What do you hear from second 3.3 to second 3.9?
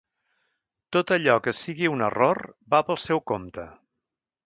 compte.